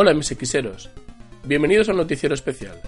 Hola 0.00 0.14
mis 0.14 0.28
xeros, 0.28 0.90
bienvenidos 1.42 1.88
al 1.88 1.96
noticiero 1.96 2.32
especial. 2.32 2.80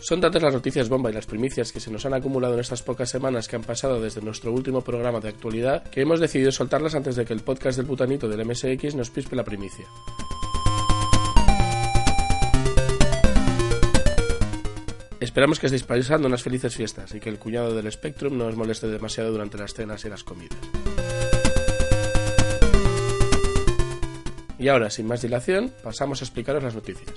Son 0.00 0.20
tantas 0.20 0.42
las 0.42 0.54
noticias 0.54 0.88
bomba 0.88 1.10
y 1.10 1.12
las 1.12 1.26
primicias 1.26 1.70
que 1.70 1.78
se 1.78 1.92
nos 1.92 2.04
han 2.04 2.14
acumulado 2.14 2.54
en 2.54 2.60
estas 2.60 2.82
pocas 2.82 3.08
semanas 3.08 3.46
que 3.46 3.54
han 3.54 3.62
pasado 3.62 4.00
desde 4.00 4.22
nuestro 4.22 4.50
último 4.50 4.80
programa 4.80 5.20
de 5.20 5.28
actualidad 5.28 5.84
que 5.84 6.00
hemos 6.00 6.18
decidido 6.18 6.50
soltarlas 6.50 6.96
antes 6.96 7.14
de 7.14 7.24
que 7.24 7.32
el 7.32 7.42
podcast 7.42 7.76
del 7.76 7.86
putanito 7.86 8.28
del 8.28 8.44
MSX 8.44 8.96
nos 8.96 9.10
pispe 9.10 9.36
la 9.36 9.44
primicia. 9.44 9.86
Esperamos 15.20 15.60
que 15.60 15.66
estéis 15.66 15.84
pasando 15.84 16.26
unas 16.26 16.42
felices 16.42 16.74
fiestas 16.74 17.14
y 17.14 17.20
que 17.20 17.28
el 17.28 17.38
cuñado 17.38 17.72
del 17.72 17.92
Spectrum 17.92 18.36
no 18.36 18.46
os 18.46 18.56
moleste 18.56 18.88
demasiado 18.88 19.30
durante 19.30 19.58
las 19.58 19.74
cenas 19.74 20.04
y 20.04 20.08
las 20.08 20.24
comidas. 20.24 20.58
Y 24.62 24.68
ahora, 24.68 24.90
sin 24.90 25.08
más 25.08 25.20
dilación, 25.20 25.72
pasamos 25.82 26.22
a 26.22 26.24
explicaros 26.24 26.62
las 26.62 26.76
noticias. 26.76 27.12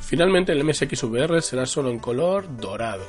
Finalmente 0.00 0.50
el 0.50 0.64
MSX 0.64 1.04
VR 1.04 1.40
será 1.40 1.64
solo 1.64 1.90
en 1.90 2.00
color 2.00 2.56
dorado. 2.56 3.06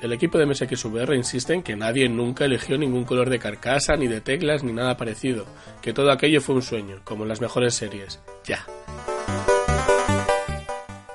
El 0.00 0.12
equipo 0.12 0.38
de 0.38 0.46
MSX 0.46 0.84
VR 0.84 1.16
insiste 1.16 1.54
en 1.54 1.64
que 1.64 1.74
nadie 1.74 2.08
nunca 2.08 2.44
eligió 2.44 2.78
ningún 2.78 3.04
color 3.04 3.30
de 3.30 3.40
carcasa, 3.40 3.96
ni 3.96 4.06
de 4.06 4.20
teclas, 4.20 4.62
ni 4.62 4.72
nada 4.72 4.96
parecido, 4.96 5.44
que 5.82 5.92
todo 5.92 6.12
aquello 6.12 6.40
fue 6.40 6.54
un 6.54 6.62
sueño, 6.62 7.00
como 7.02 7.24
en 7.24 7.30
las 7.30 7.40
mejores 7.40 7.74
series. 7.74 8.20
Ya. 8.44 8.64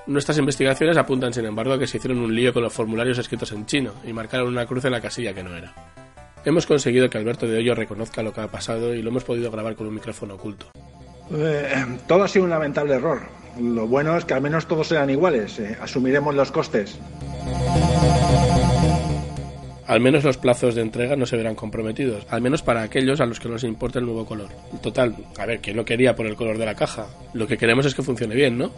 Nuestras 0.07 0.37
investigaciones 0.39 0.97
apuntan, 0.97 1.33
sin 1.33 1.45
embargo, 1.45 1.73
a 1.73 1.79
que 1.79 1.87
se 1.87 1.97
hicieron 1.97 2.19
un 2.19 2.33
lío 2.33 2.53
con 2.53 2.63
los 2.63 2.73
formularios 2.73 3.17
escritos 3.19 3.51
en 3.51 3.65
chino 3.65 3.93
y 4.03 4.13
marcaron 4.13 4.47
una 4.47 4.65
cruz 4.65 4.85
en 4.85 4.91
la 4.91 5.01
casilla 5.01 5.33
que 5.33 5.43
no 5.43 5.55
era. 5.55 5.73
Hemos 6.43 6.65
conseguido 6.65 7.09
que 7.09 7.19
Alberto 7.19 7.47
de 7.47 7.57
Hoyo 7.57 7.75
reconozca 7.75 8.23
lo 8.23 8.33
que 8.33 8.41
ha 8.41 8.47
pasado 8.47 8.95
y 8.95 9.01
lo 9.01 9.09
hemos 9.09 9.23
podido 9.23 9.51
grabar 9.51 9.75
con 9.75 9.85
un 9.87 9.93
micrófono 9.93 10.35
oculto. 10.35 10.71
Eh, 11.33 11.85
todo 12.07 12.23
ha 12.23 12.27
sido 12.27 12.45
un 12.45 12.49
lamentable 12.49 12.95
error. 12.95 13.21
Lo 13.59 13.87
bueno 13.87 14.17
es 14.17 14.25
que 14.25 14.33
al 14.33 14.41
menos 14.41 14.67
todos 14.67 14.87
serán 14.87 15.09
iguales. 15.11 15.59
Eh, 15.59 15.77
asumiremos 15.79 16.33
los 16.33 16.51
costes. 16.51 16.99
Al 19.85 19.99
menos 19.99 20.23
los 20.23 20.37
plazos 20.37 20.73
de 20.73 20.81
entrega 20.81 21.15
no 21.15 21.25
se 21.25 21.35
verán 21.35 21.53
comprometidos, 21.53 22.25
al 22.29 22.41
menos 22.41 22.61
para 22.61 22.81
aquellos 22.81 23.19
a 23.19 23.25
los 23.25 23.41
que 23.41 23.49
no 23.49 23.55
les 23.55 23.65
importa 23.65 23.99
el 23.99 24.05
nuevo 24.05 24.25
color. 24.25 24.47
Total, 24.81 25.13
a 25.37 25.45
ver, 25.45 25.59
¿quién 25.59 25.75
lo 25.75 25.83
quería 25.83 26.15
por 26.15 26.27
el 26.27 26.37
color 26.37 26.57
de 26.57 26.65
la 26.65 26.75
caja? 26.75 27.07
Lo 27.33 27.45
que 27.45 27.57
queremos 27.57 27.85
es 27.85 27.93
que 27.93 28.01
funcione 28.01 28.33
bien, 28.33 28.57
¿no? 28.57 28.71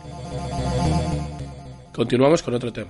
Continuamos 1.94 2.42
con 2.42 2.56
otro 2.56 2.74
tema. 2.74 2.90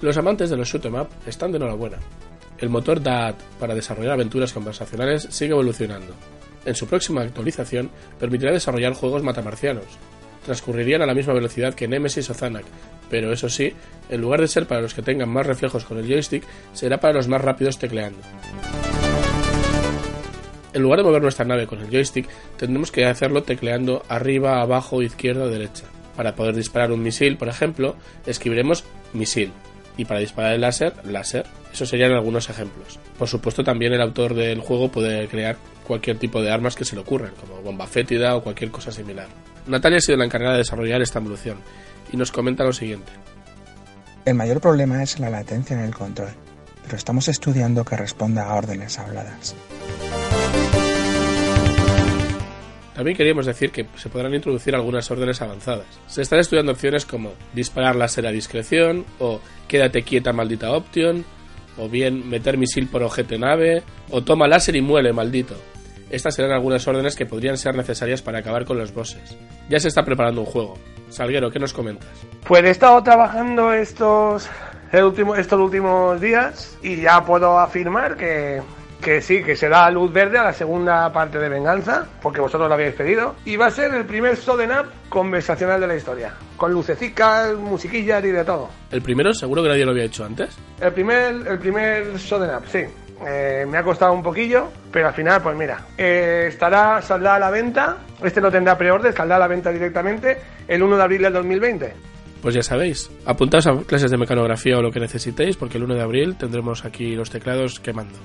Los 0.00 0.16
amantes 0.16 0.50
de 0.50 0.56
los 0.56 0.68
shoot 0.68 0.84
'em 0.86 0.94
up 0.94 1.08
están 1.26 1.50
de 1.50 1.58
enhorabuena. 1.58 1.98
El 2.58 2.70
motor 2.70 3.02
DAT 3.02 3.36
para 3.58 3.74
desarrollar 3.74 4.12
aventuras 4.12 4.52
conversacionales 4.52 5.26
sigue 5.30 5.50
evolucionando. 5.50 6.14
En 6.64 6.74
su 6.74 6.86
próxima 6.86 7.22
actualización 7.22 7.90
permitirá 8.18 8.52
desarrollar 8.52 8.94
juegos 8.94 9.22
matamarcianos, 9.22 9.84
transcurrirían 10.46 11.02
a 11.02 11.06
la 11.06 11.14
misma 11.14 11.34
velocidad 11.34 11.74
que 11.74 11.86
Nemesis 11.86 12.30
o 12.30 12.34
Zanak, 12.34 12.64
pero 13.10 13.32
eso 13.32 13.48
sí, 13.48 13.74
en 14.08 14.20
lugar 14.20 14.40
de 14.40 14.48
ser 14.48 14.66
para 14.66 14.80
los 14.80 14.94
que 14.94 15.02
tengan 15.02 15.28
más 15.28 15.46
reflejos 15.46 15.84
con 15.84 15.98
el 15.98 16.06
joystick, 16.06 16.44
será 16.72 16.98
para 16.98 17.14
los 17.14 17.28
más 17.28 17.42
rápidos 17.42 17.78
tecleando. 17.78 18.20
En 20.72 20.82
lugar 20.82 20.98
de 20.98 21.04
mover 21.04 21.22
nuestra 21.22 21.44
nave 21.44 21.66
con 21.66 21.80
el 21.80 21.90
joystick, 21.90 22.28
tendremos 22.56 22.90
que 22.90 23.06
hacerlo 23.06 23.42
tecleando 23.42 24.02
arriba, 24.08 24.60
abajo, 24.60 25.02
izquierda 25.02 25.44
o 25.44 25.48
derecha. 25.48 25.84
Para 26.16 26.34
poder 26.34 26.54
disparar 26.54 26.92
un 26.92 27.02
misil, 27.02 27.36
por 27.36 27.48
ejemplo, 27.48 27.96
escribiremos 28.26 28.84
misil. 29.12 29.52
Y 29.96 30.04
para 30.04 30.20
disparar 30.20 30.52
el 30.52 30.60
láser, 30.60 30.92
láser. 31.04 31.46
Esos 31.72 31.88
serían 31.88 32.12
algunos 32.12 32.50
ejemplos. 32.50 32.98
Por 33.18 33.28
supuesto, 33.28 33.64
también 33.64 33.92
el 33.94 34.02
autor 34.02 34.34
del 34.34 34.60
juego 34.60 34.90
puede 34.90 35.26
crear 35.28 35.56
cualquier 35.86 36.18
tipo 36.18 36.42
de 36.42 36.50
armas 36.50 36.74
que 36.74 36.84
se 36.84 36.94
le 36.94 37.02
ocurran, 37.02 37.32
como 37.40 37.62
bomba 37.62 37.86
fétida 37.86 38.36
o 38.36 38.42
cualquier 38.42 38.70
cosa 38.70 38.92
similar. 38.92 39.28
Natalia 39.66 39.98
ha 39.98 40.00
sido 40.00 40.18
la 40.18 40.24
encargada 40.24 40.52
de 40.52 40.58
desarrollar 40.58 41.02
esta 41.02 41.18
evolución 41.18 41.58
y 42.12 42.16
nos 42.16 42.30
comenta 42.30 42.64
lo 42.64 42.72
siguiente. 42.72 43.12
El 44.24 44.34
mayor 44.34 44.60
problema 44.60 45.02
es 45.02 45.18
la 45.18 45.30
latencia 45.30 45.76
en 45.76 45.84
el 45.84 45.94
control, 45.94 46.30
pero 46.84 46.96
estamos 46.96 47.28
estudiando 47.28 47.84
que 47.84 47.96
responda 47.96 48.44
a 48.44 48.54
órdenes 48.54 48.98
habladas. 48.98 49.54
También 52.94 53.16
queríamos 53.16 53.44
decir 53.44 53.72
que 53.72 53.86
se 53.96 54.08
podrán 54.08 54.34
introducir 54.34 54.74
algunas 54.74 55.10
órdenes 55.10 55.42
avanzadas. 55.42 55.86
Se 56.06 56.22
están 56.22 56.38
estudiando 56.38 56.72
opciones 56.72 57.04
como 57.04 57.34
disparar 57.52 57.94
láser 57.94 58.26
a 58.26 58.32
discreción, 58.32 59.04
o 59.18 59.40
quédate 59.68 60.02
quieta 60.02 60.32
maldita 60.32 60.72
option, 60.72 61.24
o 61.76 61.90
bien 61.90 62.28
meter 62.30 62.56
misil 62.56 62.88
por 62.88 63.02
ojete 63.02 63.38
nave, 63.38 63.82
o 64.10 64.22
toma 64.22 64.48
láser 64.48 64.76
y 64.76 64.80
muele 64.80 65.12
maldito. 65.12 65.56
Estas 66.10 66.34
serán 66.34 66.52
algunas 66.52 66.86
órdenes 66.86 67.16
que 67.16 67.26
podrían 67.26 67.58
ser 67.58 67.74
necesarias 67.74 68.22
para 68.22 68.38
acabar 68.38 68.64
con 68.64 68.78
los 68.78 68.94
bosses. 68.94 69.36
Ya 69.68 69.80
se 69.80 69.88
está 69.88 70.04
preparando 70.04 70.42
un 70.42 70.46
juego. 70.46 70.74
Salguero, 71.08 71.50
¿qué 71.50 71.58
nos 71.58 71.72
comentas? 71.72 72.08
Pues 72.46 72.64
he 72.64 72.70
estado 72.70 73.02
trabajando 73.02 73.72
estos, 73.72 74.48
estos 74.92 75.60
últimos 75.60 76.20
días 76.20 76.76
y 76.82 77.00
ya 77.00 77.24
puedo 77.24 77.58
afirmar 77.58 78.16
que, 78.16 78.62
que 79.02 79.20
sí, 79.20 79.42
que 79.42 79.56
se 79.56 79.68
da 79.68 79.90
luz 79.90 80.12
verde 80.12 80.38
a 80.38 80.44
la 80.44 80.52
segunda 80.52 81.12
parte 81.12 81.38
de 81.38 81.48
Venganza, 81.48 82.06
porque 82.22 82.40
vosotros 82.40 82.68
lo 82.68 82.74
habéis 82.74 82.94
pedido. 82.94 83.34
Y 83.44 83.56
va 83.56 83.66
a 83.66 83.70
ser 83.70 83.94
el 83.94 84.04
primer 84.04 84.36
Soden 84.36 84.70
Up 84.70 84.86
conversacional 85.08 85.80
de 85.80 85.86
la 85.86 85.96
historia, 85.96 86.34
con 86.56 86.72
lucecicas, 86.72 87.54
musiquillas 87.56 88.24
y 88.24 88.30
de 88.30 88.44
todo. 88.44 88.68
¿El 88.90 89.02
primero 89.02 89.32
seguro 89.34 89.62
que 89.62 89.68
nadie 89.68 89.84
lo 89.84 89.90
había 89.90 90.04
hecho 90.04 90.24
antes? 90.24 90.56
El 90.80 90.92
primer, 90.92 91.34
el 91.46 91.58
primer 91.58 92.18
Soden 92.18 92.50
Up, 92.54 92.64
sí. 92.70 92.84
Eh, 93.24 93.64
me 93.66 93.78
ha 93.78 93.82
costado 93.82 94.12
un 94.12 94.22
poquillo, 94.22 94.68
pero 94.92 95.08
al 95.08 95.14
final, 95.14 95.40
pues 95.42 95.56
mira, 95.56 95.86
eh, 95.96 96.46
estará, 96.48 97.00
saldrá 97.00 97.36
a 97.36 97.38
la 97.38 97.50
venta. 97.50 97.98
Este 98.22 98.40
no 98.40 98.50
tendrá 98.50 98.76
preorden, 98.76 99.14
saldrá 99.14 99.36
a 99.36 99.38
la 99.38 99.46
venta 99.46 99.72
directamente 99.72 100.38
el 100.68 100.82
1 100.82 100.96
de 100.96 101.02
abril 101.02 101.22
del 101.22 101.32
2020. 101.32 101.94
Pues 102.42 102.54
ya 102.54 102.62
sabéis, 102.62 103.10
apuntaos 103.24 103.66
a 103.66 103.76
clases 103.84 104.10
de 104.10 104.18
mecanografía 104.18 104.78
o 104.78 104.82
lo 104.82 104.92
que 104.92 105.00
necesitéis, 105.00 105.56
porque 105.56 105.78
el 105.78 105.84
1 105.84 105.94
de 105.94 106.02
abril 106.02 106.36
tendremos 106.36 106.84
aquí 106.84 107.16
los 107.16 107.30
teclados 107.30 107.80
quemando. 107.80 108.18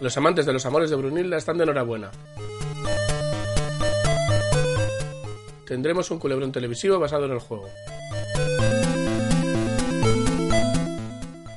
Los 0.00 0.16
amantes 0.16 0.46
de 0.46 0.52
los 0.52 0.64
amores 0.64 0.90
de 0.90 0.96
Brunilda 0.96 1.36
están 1.36 1.58
de 1.58 1.64
enhorabuena. 1.64 2.10
Tendremos 5.68 6.10
un 6.10 6.18
culebrón 6.18 6.50
televisivo 6.50 6.98
basado 6.98 7.26
en 7.26 7.32
el 7.32 7.38
juego. 7.40 7.68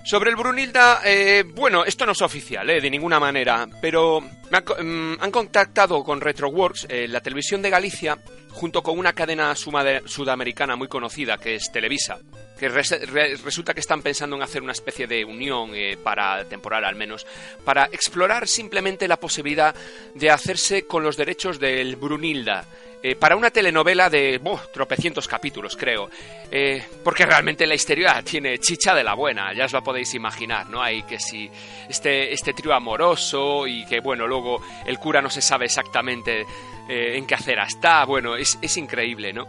Sobre 0.03 0.29
el 0.29 0.35
Brunilda, 0.35 0.99
eh, 1.05 1.45
bueno, 1.55 1.85
esto 1.85 2.05
no 2.05 2.11
es 2.11 2.21
oficial, 2.21 2.69
eh, 2.69 2.81
de 2.81 2.89
ninguna 2.89 3.17
manera, 3.17 3.65
pero 3.79 4.19
mm, 4.19 5.13
han 5.17 5.31
contactado 5.31 6.03
con 6.03 6.19
Retroworks, 6.19 6.87
eh, 6.89 7.07
la 7.07 7.21
televisión 7.21 7.61
de 7.61 7.69
Galicia, 7.69 8.17
junto 8.49 8.83
con 8.83 8.99
una 8.99 9.13
cadena 9.13 9.55
sudamericana 9.55 10.75
muy 10.75 10.89
conocida, 10.89 11.37
que 11.37 11.55
es 11.55 11.71
Televisa, 11.71 12.19
que 12.59 12.67
resulta 12.67 13.73
que 13.73 13.79
están 13.79 14.01
pensando 14.01 14.35
en 14.35 14.41
hacer 14.41 14.61
una 14.61 14.73
especie 14.73 15.07
de 15.07 15.23
unión, 15.23 15.71
para 16.03 16.43
temporal 16.43 16.83
al 16.83 16.95
menos, 16.95 17.25
para 17.63 17.85
explorar 17.85 18.49
simplemente 18.49 19.07
la 19.07 19.17
posibilidad 19.17 19.73
de 20.13 20.29
hacerse 20.29 20.83
con 20.83 21.03
los 21.03 21.15
derechos 21.15 21.57
del 21.57 21.95
Brunilda, 21.95 22.65
eh, 23.03 23.15
para 23.15 23.35
una 23.35 23.49
telenovela 23.49 24.09
de 24.09 24.39
tropecientos 24.71 25.27
capítulos, 25.27 25.75
creo. 25.75 26.09
Eh, 26.51 26.83
porque 27.03 27.25
realmente 27.25 27.65
la 27.65 27.75
historia 27.75 28.21
tiene 28.23 28.59
chicha 28.59 28.93
de 28.93 29.03
la 29.03 29.13
buena, 29.13 29.53
ya 29.53 29.65
os 29.65 29.71
lo 29.71 29.83
podéis 29.83 30.13
imaginar, 30.13 30.69
¿no? 30.69 30.81
Hay 30.81 31.03
que 31.03 31.19
si 31.19 31.49
este, 31.89 32.31
este 32.33 32.53
trío 32.53 32.73
amoroso 32.73 33.65
y 33.65 33.85
que, 33.85 34.01
bueno, 34.01 34.27
luego 34.27 34.61
el 34.85 34.99
cura 34.99 35.21
no 35.21 35.29
se 35.29 35.41
sabe 35.41 35.65
exactamente 35.65 36.45
eh, 36.89 37.17
en 37.17 37.25
qué 37.25 37.35
hacer 37.35 37.57
está, 37.59 38.05
bueno, 38.05 38.35
es, 38.35 38.59
es 38.61 38.77
increíble, 38.77 39.33
¿no? 39.33 39.47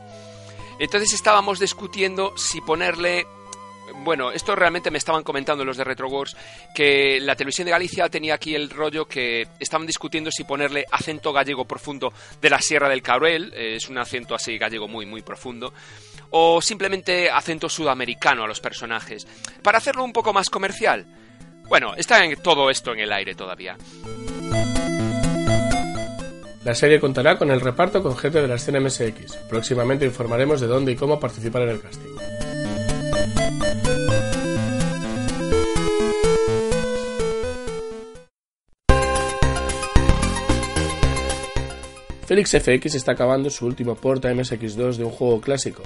Entonces 0.79 1.13
estábamos 1.13 1.59
discutiendo 1.59 2.37
si 2.37 2.61
ponerle 2.61 3.27
bueno, 4.05 4.31
esto 4.31 4.55
realmente 4.55 4.91
me 4.91 4.99
estaban 4.99 5.23
comentando 5.23 5.65
los 5.65 5.77
de 5.77 5.85
RetroWars, 5.85 6.37
que 6.75 7.21
la 7.21 7.37
televisión 7.37 7.67
de 7.67 7.73
Galicia 7.73 8.09
tenía 8.09 8.35
aquí 8.35 8.55
el 8.55 8.71
rollo 8.71 9.07
que 9.07 9.47
estaban 9.59 9.87
discutiendo 9.87 10.31
si 10.31 10.45
ponerle 10.45 10.85
acento 10.91 11.33
gallego 11.33 11.65
profundo 11.65 12.13
de 12.41 12.51
la 12.51 12.61
Sierra 12.61 12.89
del 12.89 13.03
Caurel, 13.03 13.53
eh, 13.55 13.77
es 13.77 13.89
un 13.89 13.99
acento 13.99 14.35
así 14.35 14.59
gallego 14.59 14.89
muy, 14.89 15.07
muy 15.07 15.23
profundo, 15.23 15.73
o 16.31 16.61
simplemente 16.61 17.31
acento 17.31 17.69
sudamericano 17.69 18.45
a 18.45 18.49
los 18.49 18.61
personajes, 18.61 19.27
para 19.63 19.79
hacerlo 19.79 20.05
un 20.05 20.13
poco 20.13 20.33
más 20.33 20.49
comercial. 20.49 21.07
Bueno, 21.69 21.95
está 21.97 22.23
todo 22.43 22.71
esto 22.71 22.93
en 22.93 23.01
el 23.01 23.13
aire 23.13 23.35
todavía. 23.35 23.77
La 26.65 26.75
serie 26.77 27.01
contará 27.01 27.39
con 27.39 27.51
el 27.51 27.61
reparto 27.61 28.03
con 28.03 28.17
gente 28.17 28.41
de 28.41 28.47
la 28.47 28.55
escena. 28.55 28.79
Próximamente 29.49 30.05
informaremos 30.05 30.61
de 30.61 30.69
dónde 30.69 30.93
y 30.93 30.97
cómo 30.97 31.19
participar 31.19 31.63
en 31.63 31.69
el 31.71 31.81
casting. 31.81 32.52
Felix 42.33 42.51
FX 42.51 42.95
está 42.95 43.13
acabando 43.13 43.51
su 43.51 43.67
último 43.67 43.95
port 43.95 44.25
a 44.25 44.33
MSX2 44.33 44.97
de 44.97 45.05
un 45.05 45.11
juego 45.11 45.39
clásico. 45.39 45.83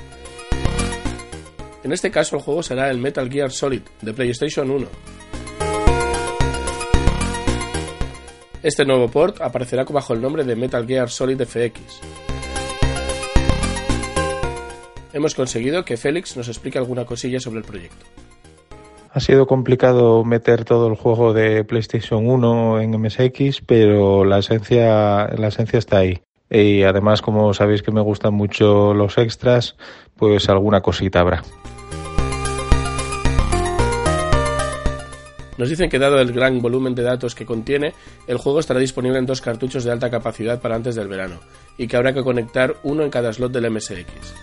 En 1.82 1.92
este 1.92 2.12
caso 2.12 2.36
el 2.36 2.42
juego 2.42 2.62
será 2.62 2.88
el 2.88 2.98
Metal 2.98 3.28
Gear 3.28 3.50
Solid 3.50 3.80
de 4.00 4.14
PlayStation 4.14 4.70
1. 4.70 4.86
Este 8.62 8.84
nuevo 8.84 9.08
port 9.08 9.40
aparecerá 9.40 9.82
bajo 9.82 10.14
el 10.14 10.22
nombre 10.22 10.44
de 10.44 10.54
Metal 10.54 10.86
Gear 10.86 11.10
Solid 11.10 11.42
FX. 11.42 12.00
Hemos 15.12 15.34
conseguido 15.34 15.84
que 15.84 15.96
Félix 15.96 16.36
nos 16.36 16.46
explique 16.46 16.78
alguna 16.78 17.04
cosilla 17.04 17.40
sobre 17.40 17.58
el 17.58 17.64
proyecto. 17.64 18.06
Ha 19.10 19.18
sido 19.18 19.48
complicado 19.48 20.22
meter 20.22 20.64
todo 20.64 20.86
el 20.86 20.94
juego 20.94 21.32
de 21.32 21.64
PlayStation 21.64 22.24
1 22.24 22.82
en 22.82 22.90
MSX, 23.00 23.62
pero 23.66 24.24
la 24.24 24.38
esencia, 24.38 25.26
la 25.36 25.48
esencia 25.48 25.80
está 25.80 25.98
ahí. 25.98 26.20
Y 26.50 26.82
además, 26.82 27.22
como 27.22 27.52
sabéis 27.54 27.82
que 27.82 27.90
me 27.90 28.00
gustan 28.00 28.34
mucho 28.34 28.94
los 28.94 29.18
extras, 29.18 29.76
pues 30.16 30.48
alguna 30.48 30.80
cosita 30.80 31.20
habrá. 31.20 31.42
Nos 35.58 35.70
dicen 35.70 35.88
que 35.88 35.98
dado 35.98 36.20
el 36.20 36.32
gran 36.32 36.60
volumen 36.60 36.94
de 36.94 37.02
datos 37.02 37.34
que 37.34 37.46
contiene, 37.46 37.94
el 38.26 38.36
juego 38.36 38.60
estará 38.60 38.78
disponible 38.78 39.18
en 39.18 39.26
dos 39.26 39.40
cartuchos 39.40 39.84
de 39.84 39.90
alta 39.90 40.10
capacidad 40.10 40.60
para 40.60 40.76
antes 40.76 40.94
del 40.94 41.08
verano, 41.08 41.40
y 41.78 41.88
que 41.88 41.96
habrá 41.96 42.12
que 42.12 42.22
conectar 42.22 42.76
uno 42.82 43.02
en 43.02 43.10
cada 43.10 43.32
slot 43.32 43.52
del 43.52 43.70
MSX. 43.70 44.34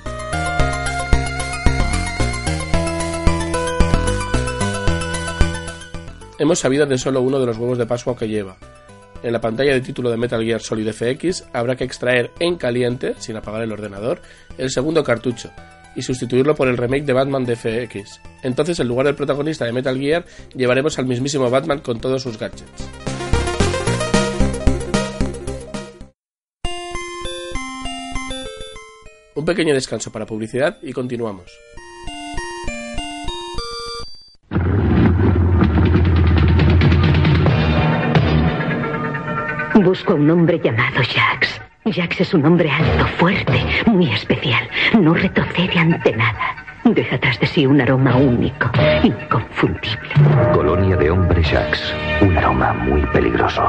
Hemos 6.39 6.59
sabido 6.59 6.85
de 6.87 6.97
solo 6.97 7.21
uno 7.21 7.39
de 7.39 7.45
los 7.45 7.57
huevos 7.57 7.77
de 7.77 7.85
Pascua 7.85 8.17
que 8.17 8.27
lleva, 8.27 8.57
en 9.23 9.31
la 9.33 9.41
pantalla 9.41 9.73
de 9.73 9.81
título 9.81 10.11
de 10.11 10.17
Metal 10.17 10.43
Gear 10.43 10.61
Solid 10.61 10.91
FX 10.91 11.45
habrá 11.53 11.75
que 11.75 11.85
extraer 11.85 12.31
en 12.39 12.57
caliente, 12.57 13.15
sin 13.17 13.37
apagar 13.37 13.63
el 13.63 13.71
ordenador, 13.71 14.21
el 14.57 14.69
segundo 14.69 15.03
cartucho 15.03 15.51
y 15.95 16.01
sustituirlo 16.01 16.55
por 16.55 16.67
el 16.67 16.77
remake 16.77 17.05
de 17.05 17.13
Batman 17.13 17.45
de 17.45 17.55
FX. 17.55 18.19
Entonces, 18.41 18.79
en 18.79 18.87
lugar 18.87 19.05
del 19.05 19.15
protagonista 19.15 19.65
de 19.65 19.71
Metal 19.71 19.97
Gear, 19.97 20.25
llevaremos 20.55 20.97
al 20.99 21.05
mismísimo 21.05 21.49
Batman 21.49 21.79
con 21.79 21.99
todos 21.99 22.21
sus 22.21 22.37
gadgets. 22.37 22.63
Un 29.35 29.45
pequeño 29.45 29.73
descanso 29.73 30.11
para 30.11 30.25
publicidad 30.25 30.77
y 30.81 30.93
continuamos. 30.93 31.51
Busco 39.75 40.13
a 40.13 40.15
un 40.15 40.29
hombre 40.29 40.59
llamado 40.63 41.01
Jax. 41.01 41.59
Jax 41.85 42.21
es 42.21 42.33
un 42.33 42.45
hombre 42.45 42.69
alto, 42.69 43.07
fuerte, 43.17 43.59
muy 43.87 44.11
especial. 44.11 44.69
No 44.99 45.15
retrocede 45.15 45.79
ante 45.79 46.15
nada. 46.15 46.63
Deja 46.85 47.17
tras 47.17 47.39
de 47.39 47.47
sí 47.47 47.65
un 47.65 47.81
aroma 47.81 48.15
único, 48.15 48.69
inconfundible. 49.01 50.13
Colonia 50.53 50.95
de 50.95 51.09
hombres 51.09 51.47
Jax. 51.47 51.93
Un 52.21 52.37
aroma 52.37 52.73
muy 52.73 53.01
peligroso. 53.07 53.63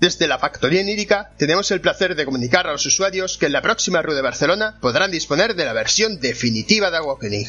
Desde 0.00 0.26
la 0.26 0.38
Factoría 0.38 0.82
Nírica 0.82 1.30
tenemos 1.36 1.70
el 1.70 1.80
placer 1.80 2.16
de 2.16 2.24
comunicar 2.24 2.66
a 2.66 2.72
los 2.72 2.86
usuarios 2.86 3.38
que 3.38 3.46
en 3.46 3.52
la 3.52 3.62
próxima 3.62 4.02
Rue 4.02 4.14
de 4.14 4.22
Barcelona 4.22 4.78
podrán 4.80 5.10
disponer 5.10 5.54
de 5.54 5.64
la 5.64 5.72
versión 5.72 6.20
definitiva 6.20 6.90
de 6.90 6.98
Awakening. 6.98 7.46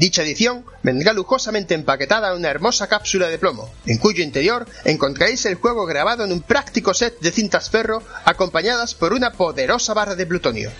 Dicha 0.00 0.22
edición 0.22 0.64
vendrá 0.82 1.12
lujosamente 1.12 1.74
empaquetada 1.74 2.30
en 2.30 2.38
una 2.38 2.48
hermosa 2.48 2.86
cápsula 2.86 3.28
de 3.28 3.36
plomo, 3.36 3.70
en 3.84 3.98
cuyo 3.98 4.24
interior 4.24 4.66
encontraréis 4.86 5.44
el 5.44 5.56
juego 5.56 5.84
grabado 5.84 6.24
en 6.24 6.32
un 6.32 6.40
práctico 6.40 6.94
set 6.94 7.20
de 7.20 7.30
cintas 7.30 7.68
ferro 7.68 8.02
acompañadas 8.24 8.94
por 8.94 9.12
una 9.12 9.32
poderosa 9.32 9.92
barra 9.92 10.14
de 10.14 10.24
plutonio. 10.24 10.70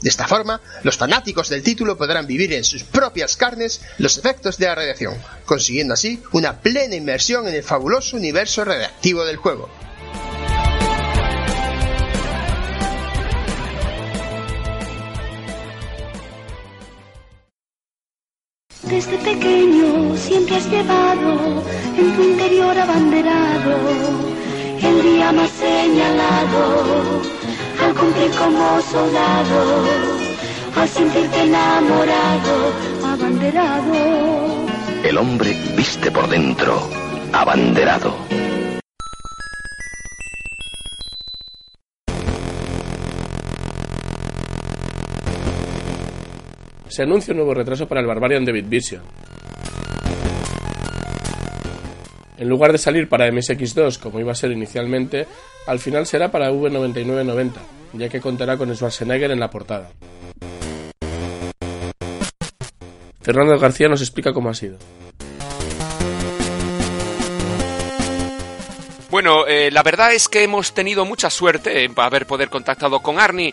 De 0.00 0.08
esta 0.08 0.28
forma, 0.28 0.60
los 0.84 0.96
fanáticos 0.96 1.48
del 1.48 1.64
título 1.64 1.98
podrán 1.98 2.28
vivir 2.28 2.52
en 2.52 2.62
sus 2.62 2.84
propias 2.84 3.36
carnes 3.36 3.80
los 3.98 4.16
efectos 4.16 4.58
de 4.58 4.66
la 4.66 4.76
radiación, 4.76 5.16
consiguiendo 5.44 5.94
así 5.94 6.22
una 6.30 6.60
plena 6.60 6.94
inmersión 6.94 7.48
en 7.48 7.54
el 7.54 7.64
fabuloso 7.64 8.16
universo 8.16 8.64
radiactivo 8.64 9.24
del 9.24 9.38
juego. 9.38 9.68
Desde 18.88 19.16
pequeño 19.18 20.16
siempre 20.16 20.56
has 20.56 20.70
llevado 20.70 21.62
en 21.96 22.14
tu 22.14 22.22
interior 22.22 22.78
abanderado 22.78 23.78
el 24.82 25.02
día 25.02 25.32
más 25.32 25.50
señalado 25.50 27.22
al 27.82 27.94
cumplir 27.94 28.30
como 28.32 28.80
soldado, 28.82 29.84
al 30.76 30.88
sentirte 30.88 31.42
enamorado, 31.42 32.72
abanderado. 33.04 33.94
El 35.02 35.18
hombre 35.18 35.56
viste 35.76 36.10
por 36.10 36.28
dentro, 36.28 36.88
abanderado. 37.32 38.14
Se 46.94 47.02
anuncia 47.02 47.32
un 47.32 47.38
nuevo 47.38 47.54
retraso 47.54 47.88
para 47.88 48.00
el 48.00 48.06
Barbarian 48.06 48.44
de 48.44 48.52
Bitvision. 48.52 49.02
En 52.36 52.48
lugar 52.48 52.70
de 52.70 52.78
salir 52.78 53.08
para 53.08 53.26
MSX2 53.26 53.98
como 53.98 54.20
iba 54.20 54.30
a 54.30 54.36
ser 54.36 54.52
inicialmente, 54.52 55.26
al 55.66 55.80
final 55.80 56.06
será 56.06 56.30
para 56.30 56.52
V9990, 56.52 57.52
ya 57.94 58.08
que 58.08 58.20
contará 58.20 58.56
con 58.56 58.72
Schwarzenegger 58.72 59.32
en 59.32 59.40
la 59.40 59.50
portada. 59.50 59.90
Fernando 63.20 63.58
García 63.58 63.88
nos 63.88 64.00
explica 64.00 64.32
cómo 64.32 64.50
ha 64.50 64.54
sido. 64.54 64.78
Bueno, 69.10 69.48
eh, 69.48 69.70
la 69.72 69.82
verdad 69.82 70.12
es 70.12 70.28
que 70.28 70.44
hemos 70.44 70.74
tenido 70.74 71.04
mucha 71.04 71.28
suerte 71.28 71.84
en 71.84 71.94
haber 71.96 72.26
poder 72.26 72.50
contactado 72.50 73.00
con 73.00 73.18
Arnie 73.18 73.52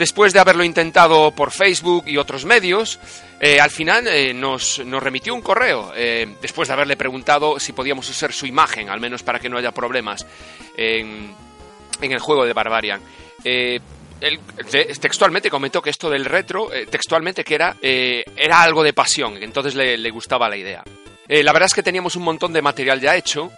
Después 0.00 0.32
de 0.32 0.40
haberlo 0.40 0.64
intentado 0.64 1.30
por 1.32 1.50
Facebook 1.50 2.04
y 2.06 2.16
otros 2.16 2.46
medios, 2.46 2.98
eh, 3.38 3.60
al 3.60 3.70
final 3.70 4.08
eh, 4.08 4.32
nos, 4.32 4.78
remitió 4.78 5.34
un 5.34 5.42
correo, 5.42 5.92
eh, 5.94 6.26
después 6.40 6.68
de 6.68 6.72
haberle 6.72 6.96
preguntado 6.96 7.60
si 7.60 7.74
podíamos 7.74 8.08
usar 8.08 8.32
su 8.32 8.46
imagen, 8.46 8.88
al 8.88 8.98
menos 8.98 9.22
para 9.22 9.38
que 9.38 9.50
no 9.50 9.58
haya 9.58 9.72
problemas 9.72 10.26
en, 10.74 11.34
el 12.00 12.18
juego 12.18 12.46
de 12.46 12.54
Barbarian. 12.54 13.02
él 13.44 14.40
textualmente 14.98 15.50
comentó 15.50 15.82
que 15.82 15.90
esto 15.90 16.08
del 16.08 16.24
retro, 16.24 16.70
textualmente 16.88 17.44
que 17.44 17.56
era, 17.56 17.76
era 17.82 18.62
algo 18.62 18.82
de 18.82 18.94
pasión, 18.94 19.36
entonces 19.42 19.74
le, 19.74 19.98
le 19.98 20.10
gustaba 20.10 20.48
la 20.48 20.56
idea. 20.56 20.82
la 21.28 21.52
verdad 21.52 21.66
es 21.66 21.74
que 21.74 21.82
teníamos 21.82 22.16
un 22.16 22.22
montón 22.22 22.54
de 22.54 22.62
material 22.62 23.02
ya 23.02 23.16
hecho, 23.16 23.52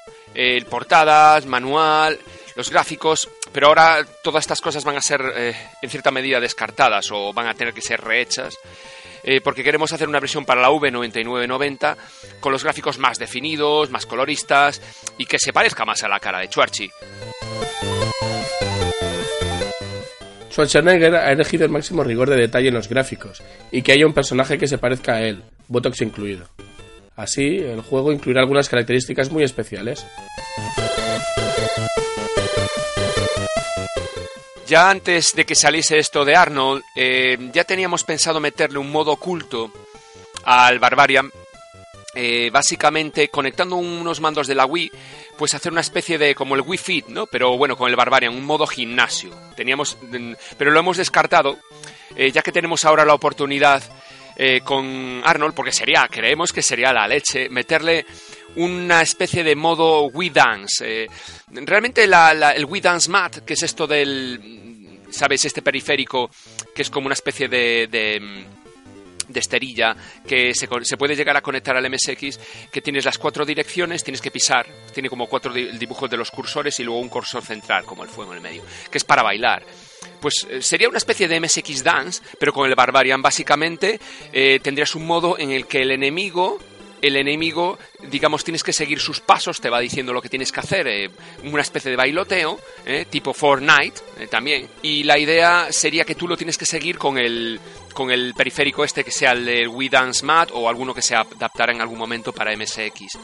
portadas, 0.69 1.47
manual, 1.47 2.19
los 2.57 2.69
gráficos 2.69 3.29
pero 3.53 3.69
ahora 3.69 4.05
todas 4.23 4.45
estas 4.45 4.61
cosas 4.61 4.85
van 4.85 4.97
a 4.97 5.03
ser 5.03 5.21
eh, 5.37 5.55
en 5.81 5.91
cierta 5.91 6.11
medida 6.11 6.41
descartadas 6.41 7.11
o 7.13 7.33
van 7.33 7.47
a 7.47 7.55
tener 7.55 7.75
que 7.75 7.83
ser 7.83 8.01
rehechas. 8.01 8.57
Eh, 9.25 9.41
porque 9.41 9.63
queremos 9.63 9.93
hacer 9.93 10.09
una 10.09 10.19
versión 10.19 10.45
para 10.45 10.61
la 10.61 10.71
V9990 10.71 11.97
con 12.41 12.51
los 12.51 12.65
gráficos 12.65 12.99
más 12.99 13.19
definidos, 13.19 13.89
más 13.91 14.05
coloristas 14.05 14.83
y 15.17 15.27
que 15.27 15.39
se 15.39 15.53
parezca 15.53 15.85
más 15.85 16.03
a 16.03 16.09
la 16.09 16.19
cara 16.19 16.41
de 16.41 16.49
Chuarchi. 16.49 16.91
Schwarzenegger 20.51 21.15
ha 21.15 21.33
elegido 21.33 21.65
el 21.65 21.71
máximo 21.71 22.05
rigor 22.05 22.29
de 22.29 22.37
detalle 22.37 22.69
en 22.69 22.75
los 22.75 22.89
gráficos 22.89 23.43
y 23.71 23.83
que 23.83 23.93
haya 23.93 24.07
un 24.07 24.13
personaje 24.13 24.59
que 24.59 24.67
se 24.67 24.77
parezca 24.77 25.15
a 25.15 25.23
él, 25.23 25.43
Botox 25.69 26.03
incluido. 26.03 26.47
Así, 27.17 27.59
el 27.59 27.81
juego 27.81 28.13
incluirá 28.13 28.41
algunas 28.41 28.69
características 28.69 29.31
muy 29.31 29.45
especiales. 29.45 30.05
Ya 34.73 34.89
antes 34.89 35.35
de 35.35 35.45
que 35.45 35.55
saliese 35.55 35.99
esto 35.99 36.25
de 36.25 36.35
Arnold, 36.35 36.83
eh, 36.95 37.37
ya 37.53 37.65
teníamos 37.65 38.05
pensado 38.05 38.41
meterle 38.41 38.79
un 38.79 38.91
modo 38.91 39.13
oculto 39.13 39.71
al 40.45 40.79
Barbarian, 40.79 41.31
eh, 42.15 42.49
básicamente 42.51 43.29
conectando 43.29 43.77
unos 43.77 44.23
mandos 44.23 44.47
de 44.47 44.55
la 44.55 44.65
Wii, 44.65 44.91
pues 45.37 45.53
hacer 45.53 45.73
una 45.73 45.83
especie 45.83 46.17
de 46.17 46.35
como 46.35 46.55
el 46.55 46.63
Wii 46.63 46.79
Fit, 46.79 47.07
¿no? 47.09 47.27
Pero 47.27 47.59
bueno, 47.59 47.77
con 47.77 47.91
el 47.91 47.97
Barbarian, 47.97 48.35
un 48.35 48.47
modo 48.47 48.67
gimnasio. 48.67 49.39
Teníamos, 49.57 49.99
mm, 50.01 50.33
pero 50.57 50.71
lo 50.71 50.81
hemos 50.81 50.97
descartado, 50.97 51.59
eh, 52.17 52.33
ya 52.33 52.41
que 52.41 52.51
tenemos 52.51 52.87
ahora 52.87 53.05
la 53.05 53.13
oportunidad 53.13 53.83
con 54.65 55.21
Arnold, 55.25 55.55
porque 55.55 55.71
sería, 55.71 56.09
creemos 56.11 56.53
que 56.53 56.63
sería 56.63 56.93
la 56.93 57.07
leche, 57.07 57.51
meterle 57.51 58.07
una 58.57 59.03
especie 59.03 59.45
de 59.45 59.55
modo 59.55 60.07
Wii 60.07 60.31
Dance. 60.31 61.07
realmente 61.51 62.05
el 62.05 62.65
Wii 62.65 62.81
Dance 62.81 63.11
Mat, 63.11 63.45
que 63.45 63.53
es 63.53 63.63
esto 63.63 63.87
del 63.87 64.62
¿sabes? 65.13 65.45
Este 65.45 65.63
periférico 65.63 66.31
que 66.75 66.83
es 66.83 66.91
como 66.91 67.07
una 67.07 67.15
especie 67.15 67.49
de, 67.49 67.89
de, 67.91 68.47
esterilla 69.35 69.97
que 70.27 70.55
se, 70.55 70.69
se, 70.83 70.97
puede 70.97 71.17
llegar 71.17 71.37
a 71.37 71.41
conectar 71.41 71.77
al 71.77 71.89
MSX, 71.91 72.39
que 72.71 72.83
tienes 72.83 73.05
las 73.05 73.19
cuatro 73.19 73.45
direcciones, 73.47 74.05
tienes 74.05 74.21
que 74.21 74.31
pisar, 74.31 74.67
tiene 74.93 75.09
como 75.09 75.27
cuatro 75.27 75.53
dibujos 75.53 76.11
de 76.11 76.17
los 76.17 76.31
cursores 76.31 76.79
y 76.81 76.85
luego 76.85 77.01
un 77.01 77.09
cursor 77.09 77.43
central, 77.43 77.85
como 77.85 78.03
el 78.03 78.11
fuego 78.11 78.33
en 78.33 78.39
el 78.39 78.43
medio, 78.43 78.63
que 78.91 78.99
es 78.99 79.05
para 79.05 79.23
bailar 79.23 79.65
pues 80.21 80.47
eh, 80.49 80.63
sería 80.63 80.89
una 80.89 80.99
especie 80.99 81.29
de 81.29 81.41
MSX 81.41 81.83
Dance, 81.83 82.23
pero 82.39 82.53
con 82.53 82.69
el 82.69 82.75
Barbarian 82.75 83.21
básicamente 83.21 84.01
eh, 84.33 84.61
tendrías 84.63 84.95
un 84.95 85.07
modo 85.07 85.39
en 85.39 85.51
el 85.51 85.67
que 85.67 85.79
el 85.79 85.91
enemigo 85.91 86.59
el 87.03 87.17
enemigo, 87.17 87.79
digamos, 88.09 88.45
tienes 88.45 88.63
que 88.63 88.73
seguir 88.73 89.01
sus 89.01 89.21
pasos, 89.21 89.61
te 89.61 89.69
va 89.69 89.81
diciendo 89.81 90.13
lo 90.13 90.23
que 90.23 90.29
tienes 90.29 90.53
que 90.53 90.61
hacer, 90.61 90.87
eh, 90.87 91.11
una 91.43 91.63
especie 91.63 91.91
de 91.91 91.97
bailoteo, 91.97 92.59
eh, 92.87 93.07
tipo 93.11 93.35
Fortnite 93.35 94.01
eh, 94.19 94.29
también. 94.29 94.69
Y 94.83 95.03
la 95.03 95.19
idea 95.19 95.67
sería 95.71 96.05
que 96.05 96.15
tú 96.15 96.29
lo 96.29 96.37
tienes 96.37 96.57
que 96.57 96.65
seguir 96.65 96.99
con 96.99 97.19
el, 97.19 97.61
con 97.93 98.13
el 98.13 98.35
periférico 98.35 98.85
este 98.85 99.03
que 99.03 99.11
sea 99.11 99.33
el 99.33 99.45
de 99.45 99.67
Wii 99.67 99.89
Dance 99.89 100.25
Mat 100.25 100.51
o 100.53 100.69
alguno 100.69 100.95
que 100.95 101.03
se 101.03 101.17
adaptara 101.17 101.73
en 101.73 101.81
algún 101.81 101.99
momento 101.99 102.33
para 102.33 102.57
MSX. 102.57 103.19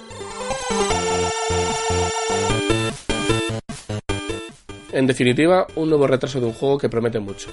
En 4.91 5.07
definitiva, 5.07 5.69
un 5.77 5.89
nuevo 5.91 6.09
retraso 6.09 6.41
de 6.41 6.47
un 6.47 6.53
juego 6.53 6.79
que 6.79 6.89
promete 6.89 7.21
mucho. 7.21 7.49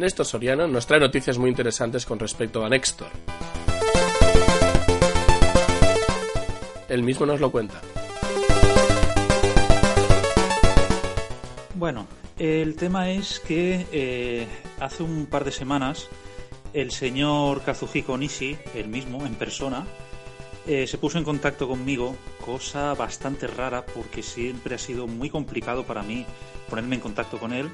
Néstor 0.00 0.24
Soriano 0.24 0.66
nos 0.66 0.86
trae 0.86 0.98
noticias 0.98 1.36
muy 1.36 1.50
interesantes 1.50 2.06
con 2.06 2.18
respecto 2.18 2.64
a 2.64 2.70
Nextor. 2.70 3.10
Él 6.88 7.02
mismo 7.02 7.26
nos 7.26 7.38
lo 7.38 7.52
cuenta. 7.52 7.82
Bueno, 11.74 12.06
el 12.38 12.76
tema 12.76 13.10
es 13.10 13.40
que 13.40 13.86
eh, 13.92 14.46
hace 14.80 15.02
un 15.02 15.26
par 15.26 15.44
de 15.44 15.52
semanas 15.52 16.08
el 16.72 16.92
señor 16.92 17.62
Kazuhiko 17.62 18.16
Nishi, 18.16 18.56
el 18.74 18.88
mismo, 18.88 19.26
en 19.26 19.34
persona, 19.34 19.84
eh, 20.66 20.86
se 20.86 20.96
puso 20.96 21.18
en 21.18 21.24
contacto 21.24 21.68
conmigo, 21.68 22.16
cosa 22.42 22.94
bastante 22.94 23.46
rara 23.46 23.84
porque 23.84 24.22
siempre 24.22 24.76
ha 24.76 24.78
sido 24.78 25.06
muy 25.06 25.28
complicado 25.28 25.84
para 25.84 26.02
mí 26.02 26.24
ponerme 26.70 26.94
en 26.94 27.02
contacto 27.02 27.38
con 27.38 27.52
él 27.52 27.70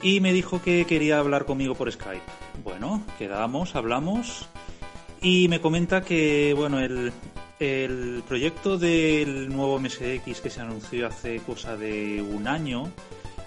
y 0.00 0.20
me 0.20 0.32
dijo 0.32 0.62
que 0.62 0.84
quería 0.86 1.18
hablar 1.18 1.44
conmigo 1.44 1.74
por 1.74 1.90
Skype. 1.90 2.22
Bueno, 2.62 3.02
quedamos, 3.18 3.74
hablamos 3.74 4.48
y 5.20 5.48
me 5.48 5.60
comenta 5.60 6.02
que, 6.02 6.54
bueno, 6.56 6.80
el, 6.80 7.12
el 7.58 8.22
proyecto 8.26 8.78
del 8.78 9.48
nuevo 9.48 9.80
MSX 9.80 10.40
que 10.40 10.50
se 10.50 10.60
anunció 10.60 11.08
hace 11.08 11.40
cosa 11.40 11.76
de 11.76 12.22
un 12.22 12.46
año, 12.46 12.90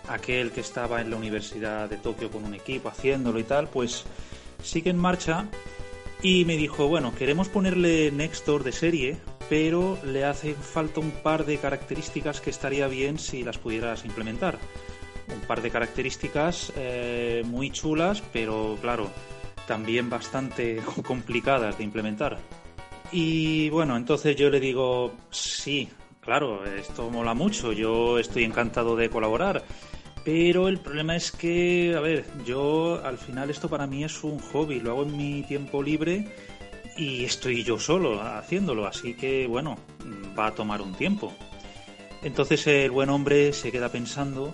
aquel 0.10 0.52
que 0.52 0.62
estaba 0.62 1.00
en 1.02 1.10
la 1.10 1.16
Universidad 1.16 1.90
de 1.90 1.98
Tokio 1.98 2.30
con 2.30 2.44
un 2.44 2.54
equipo 2.54 2.90
haciéndolo 2.90 3.40
y 3.40 3.44
tal, 3.44 3.70
pues 3.70 4.04
sigue 4.62 4.90
en 4.90 4.98
marcha 4.98 5.48
y 6.22 6.44
me 6.46 6.58
dijo, 6.58 6.88
bueno, 6.88 7.16
queremos 7.16 7.48
ponerle 7.48 8.12
Nextor 8.12 8.64
de 8.64 8.74
serie, 8.74 9.18
pero 9.50 9.98
le 10.06 10.26
hace 10.26 10.54
falta 10.54 11.00
un 11.00 11.12
par 11.12 11.46
de 11.46 11.58
características 11.58 12.42
que 12.42 12.50
estaría 12.50 12.88
bien 12.88 13.18
si 13.18 13.44
las 13.44 13.58
pudieras 13.58 14.04
implementar 14.06 14.60
un 15.34 15.42
par 15.42 15.62
de 15.62 15.72
características 15.72 16.74
eh, 16.76 17.44
muy 17.46 17.72
chulas, 17.72 18.22
pero 18.34 18.78
claro, 18.82 19.10
también 19.68 20.10
bastante 20.10 20.82
complicadas 21.04 21.78
de 21.78 21.84
implementar. 21.84 22.38
Y 23.12 23.70
bueno, 23.70 23.98
entonces 23.98 24.36
yo 24.36 24.50
le 24.50 24.60
digo, 24.60 25.14
sí, 25.30 25.90
claro, 26.22 26.66
esto 26.66 27.10
mola 27.10 27.34
mucho, 27.34 27.74
yo 27.74 28.20
estoy 28.20 28.44
encantado 28.44 28.96
de 28.96 29.10
colaborar. 29.10 29.64
Pero 30.24 30.68
el 30.68 30.80
problema 30.80 31.16
es 31.16 31.32
que, 31.32 31.96
a 31.98 32.00
ver, 32.00 32.26
yo 32.46 33.04
al 33.04 33.18
final 33.18 33.50
esto 33.50 33.70
para 33.70 33.88
mí 33.88 34.04
es 34.04 34.24
un 34.24 34.40
hobby, 34.40 34.80
lo 34.80 34.92
hago 34.92 35.04
en 35.04 35.18
mi 35.18 35.44
tiempo 35.44 35.82
libre 35.82 36.28
y 36.96 37.24
estoy 37.24 37.64
yo 37.64 37.80
solo 37.80 38.22
haciéndolo, 38.22 38.86
así 38.86 39.16
que 39.16 39.48
bueno, 39.48 39.78
va 40.38 40.48
a 40.48 40.52
tomar 40.52 40.82
un 40.82 40.94
tiempo. 40.94 41.34
Entonces 42.22 42.68
el 42.68 42.92
buen 42.92 43.10
hombre 43.10 43.52
se 43.52 43.72
queda 43.72 43.90
pensando 43.90 44.54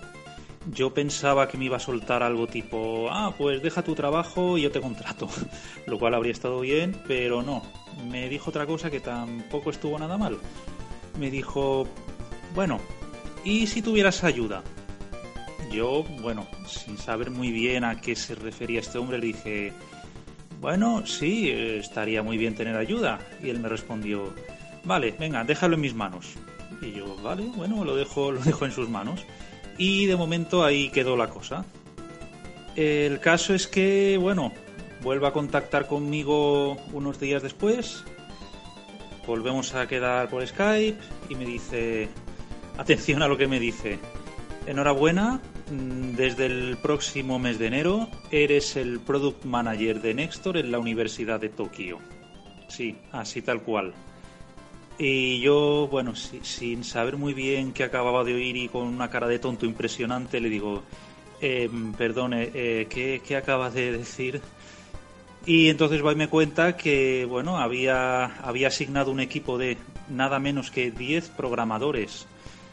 yo 0.72 0.94
pensaba 0.94 1.48
que 1.48 1.58
me 1.58 1.66
iba 1.66 1.78
a 1.78 1.80
soltar 1.80 2.24
algo 2.24 2.48
tipo, 2.48 3.08
ah, 3.10 3.34
pues 3.38 3.62
deja 3.62 3.84
tu 3.84 3.96
trabajo 3.96 4.58
y 4.58 4.64
yo 4.64 4.72
te 4.72 4.82
contrato, 4.82 5.30
lo 5.86 6.00
cual 6.00 6.14
habría 6.14 6.32
estado 6.32 6.60
bien, 6.62 7.00
pero 7.08 7.42
no. 7.42 7.64
Me 8.10 8.30
dijo 8.30 8.50
otra 8.50 8.66
cosa 8.66 8.92
que 8.92 9.00
tampoco 9.00 9.70
estuvo 9.70 9.98
nada 9.98 10.18
mal. 10.18 10.38
Me 11.20 11.32
dijo, 11.32 11.88
bueno, 12.54 12.80
¿y 13.44 13.68
si 13.68 13.82
tuvieras 13.82 14.24
ayuda? 14.24 14.64
Yo, 15.72 16.04
bueno, 16.22 16.48
sin 16.68 16.98
saber 16.98 17.32
muy 17.32 17.52
bien 17.52 17.84
a 17.84 18.00
qué 18.00 18.16
se 18.16 18.36
refería 18.36 18.80
este 18.80 18.98
hombre, 18.98 19.18
le 19.18 19.28
dije, 19.28 19.74
bueno, 20.62 21.06
sí, 21.06 21.50
estaría 21.50 22.24
muy 22.24 22.38
bien 22.38 22.56
tener 22.56 22.76
ayuda. 22.76 23.20
Y 23.42 23.50
él 23.50 23.60
me 23.60 23.70
respondió, 23.70 24.34
vale, 24.84 25.14
venga, 25.20 25.44
déjalo 25.44 25.76
en 25.76 25.82
mis 25.82 25.94
manos. 25.94 26.34
Y 26.82 26.92
yo, 26.92 27.16
vale, 27.22 27.44
bueno, 27.56 27.84
lo 27.84 27.96
dejo, 27.96 28.32
lo 28.32 28.42
dejo 28.42 28.66
en 28.66 28.72
sus 28.72 28.90
manos. 28.90 29.26
Y 29.78 30.06
de 30.06 30.16
momento 30.16 30.64
ahí 30.64 30.90
quedó 30.90 31.16
la 31.16 31.30
cosa. 31.30 31.66
El 32.76 33.20
caso 33.20 33.54
es 33.54 33.68
que, 33.68 34.18
bueno, 34.18 34.54
vuelve 35.02 35.28
a 35.28 35.32
contactar 35.32 35.88
conmigo 35.88 36.78
unos 36.94 37.20
días 37.20 37.44
después. 37.44 38.04
Volvemos 39.26 39.76
a 39.76 39.88
quedar 39.88 40.30
por 40.30 40.46
Skype 40.46 41.00
y 41.30 41.36
me 41.36 41.46
dice, 41.46 42.08
atención 42.78 43.22
a 43.22 43.28
lo 43.28 43.38
que 43.38 43.48
me 43.48 43.60
dice. 43.60 44.00
Enhorabuena, 44.68 45.42
mm, 45.72 46.16
desde 46.16 46.46
el 46.46 46.78
próximo 46.78 47.40
mes 47.40 47.58
de 47.60 47.68
enero 47.68 48.10
eres 48.32 48.76
el 48.76 49.00
Product 49.00 49.46
Manager 49.46 50.02
de 50.02 50.14
Nextor 50.14 50.58
en 50.58 50.72
la 50.72 50.80
Universidad 50.80 51.40
de 51.40 51.50
Tokio. 51.50 52.00
Sí, 52.68 52.98
así 53.12 53.42
tal 53.42 53.62
cual. 53.62 53.94
Y 55.00 55.40
yo, 55.42 55.88
bueno, 55.92 56.16
sin 56.16 56.84
saber 56.84 57.18
muy 57.18 57.34
bien 57.34 57.72
qué 57.72 57.84
acababa 57.84 58.24
de 58.24 58.34
oír 58.34 58.58
y 58.58 58.68
con 58.68 58.88
una 58.88 59.10
cara 59.10 59.28
de 59.28 59.38
tonto 59.38 59.66
impresionante, 59.68 60.40
le 60.40 60.50
digo, 60.50 60.82
eh, 61.40 61.70
perdone, 61.96 62.50
eh, 62.54 62.88
¿qué, 62.90 63.22
¿qué, 63.26 63.36
acabas 63.36 63.76
de 63.76 63.92
decir? 63.92 64.42
Y 65.46 65.70
entonces 65.70 66.04
va 66.04 66.14
y 66.14 66.16
me 66.16 66.28
cuenta 66.28 66.76
que, 66.76 67.26
bueno, 67.26 67.58
había, 67.58 68.26
había 68.42 68.70
asignado 68.70 69.12
un 69.12 69.20
equipo 69.20 69.60
de 69.60 69.78
nada 70.10 70.40
menos 70.40 70.72
que 70.72 70.90
10 70.90 71.30
programadores 71.30 72.26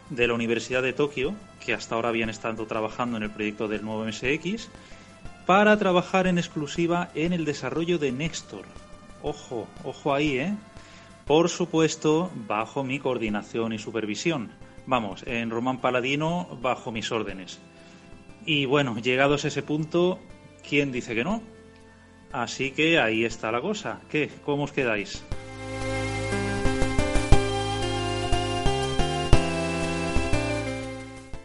de 0.09 0.27
la 0.27 0.35
Universidad 0.35 0.83
de 0.83 0.95
Tokio, 0.95 1.35
que 1.65 1.75
hasta 1.75 1.95
ahora 1.95 2.09
habían 2.09 2.31
estado 2.31 2.67
trabajando 2.67 3.19
en 3.19 3.25
el 3.25 3.31
proyecto 3.31 3.69
del 3.69 3.85
nuevo 3.85 4.05
MSX, 4.05 4.71
para 5.45 5.79
trabajar 5.79 6.27
en 6.27 6.39
exclusiva 6.39 7.11
en 7.15 7.35
el 7.35 7.45
desarrollo 7.45 7.99
de 7.99 8.13
Nextor. 8.13 8.65
Ojo, 9.23 9.69
ojo 9.85 10.15
ahí, 10.15 10.39
¿eh? 10.39 10.55
por 11.25 11.49
supuesto, 11.49 12.31
bajo 12.47 12.85
mi 12.85 12.99
coordinación 12.99 13.73
y 13.73 13.79
supervisión. 13.79 14.51
Vamos, 14.87 15.23
en 15.27 15.51
Román 15.51 15.81
Paladino, 15.81 16.59
bajo 16.61 16.93
mis 16.93 17.11
órdenes. 17.11 17.61
Y 18.45 18.67
bueno, 18.67 18.99
llegados 18.99 19.45
a 19.45 19.49
ese 19.49 19.63
punto, 19.63 20.19
¿quién 20.69 20.93
dice 20.93 21.15
que 21.15 21.25
no? 21.25 21.43
Así 22.33 22.73
que 22.73 22.99
ahí 22.99 23.25
está 23.25 23.51
la 23.51 23.61
cosa. 23.61 24.01
¿Qué? 24.11 24.29
¿Cómo 24.45 24.65
os 24.65 24.73
quedáis? 24.73 25.25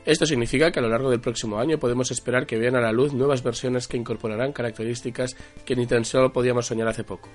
Esto 0.10 0.26
significa 0.26 0.72
que 0.72 0.80
a 0.80 0.82
lo 0.82 0.90
largo 0.90 1.12
del 1.12 1.22
próximo 1.22 1.60
año 1.60 1.78
podemos 1.78 2.10
esperar 2.10 2.48
que 2.48 2.58
vean 2.58 2.76
a 2.76 2.82
la 2.82 2.92
luz 2.92 3.14
nuevas 3.14 3.44
versiones 3.44 3.88
que 3.88 3.96
incorporarán 3.96 4.52
características 4.52 5.36
que 5.64 5.76
ni 5.76 5.86
tan 5.86 6.04
solo 6.04 6.34
podíamos 6.34 6.66
soñar 6.66 6.88
hace 6.88 7.04
poco. 7.04 7.30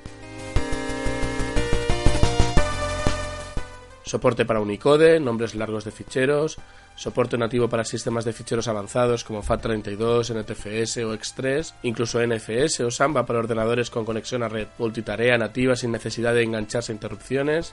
Soporte 4.05 4.45
para 4.45 4.61
Unicode, 4.61 5.19
nombres 5.19 5.55
largos 5.55 5.85
de 5.85 5.91
ficheros, 5.91 6.59
soporte 6.95 7.39
nativo 7.39 7.69
para 7.69 7.85
sistemas 7.85 8.25
de 8.27 8.35
ficheros 8.35 8.69
avanzados 8.69 9.25
como 9.25 9.43
FAT32, 9.43 10.31
NTFS 10.35 10.99
o 10.99 11.15
X3, 11.15 11.75
incluso 11.83 12.25
NFS 12.25 12.81
o 12.81 12.91
Samba 12.91 13.25
para 13.25 13.39
ordenadores 13.39 13.89
con 13.89 14.05
conexión 14.05 14.43
a 14.43 14.49
red, 14.49 14.69
multitarea 14.79 15.39
nativa 15.39 15.75
sin 15.75 15.93
necesidad 15.93 16.35
de 16.35 16.43
engancharse 16.43 16.93
a 16.93 16.95
interrupciones. 16.95 17.73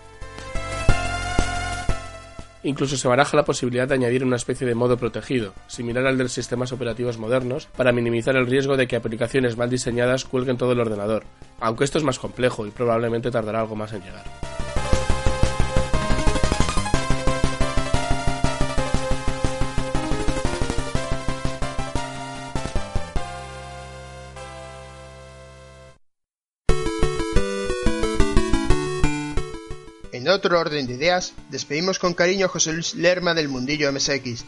Incluso 2.63 2.95
se 2.95 3.07
baraja 3.07 3.35
la 3.35 3.43
posibilidad 3.43 3.87
de 3.87 3.95
añadir 3.95 4.23
una 4.23 4.35
especie 4.35 4.67
de 4.67 4.75
modo 4.75 4.95
protegido, 4.95 5.53
similar 5.67 6.05
al 6.05 6.17
de 6.17 6.23
los 6.23 6.31
sistemas 6.31 6.71
operativos 6.71 7.17
modernos, 7.17 7.65
para 7.75 7.91
minimizar 7.91 8.35
el 8.35 8.45
riesgo 8.45 8.77
de 8.77 8.87
que 8.87 8.95
aplicaciones 8.95 9.57
mal 9.57 9.69
diseñadas 9.69 10.25
cuelguen 10.25 10.57
todo 10.57 10.71
el 10.73 10.79
ordenador, 10.79 11.23
aunque 11.59 11.83
esto 11.83 11.97
es 11.97 12.03
más 12.03 12.19
complejo 12.19 12.67
y 12.67 12.71
probablemente 12.71 13.31
tardará 13.31 13.61
algo 13.61 13.75
más 13.75 13.91
en 13.93 14.03
llegar. 14.03 14.70
Otro 30.31 30.57
orden 30.57 30.87
de 30.87 30.93
ideas, 30.93 31.33
despedimos 31.49 31.99
con 31.99 32.13
cariño 32.13 32.45
a 32.45 32.49
José 32.49 32.71
Luis 32.71 32.95
Lerma 32.95 33.33
del 33.33 33.49
mundillo 33.49 33.91
MSX. 33.91 34.45